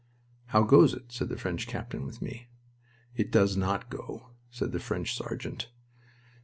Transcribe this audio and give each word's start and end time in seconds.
"How 0.47 0.63
goes 0.63 0.95
it?" 0.95 1.11
said 1.11 1.29
the 1.29 1.37
French 1.37 1.67
captain 1.67 2.07
with 2.07 2.23
me. 2.23 2.47
"It 3.15 3.29
does 3.29 3.55
not 3.55 3.91
go," 3.91 4.31
said 4.49 4.71
the 4.71 4.79
French 4.79 5.15
sergeant. 5.15 5.67